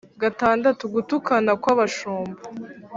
[0.27, 2.39] iv gutukana kw'abashumba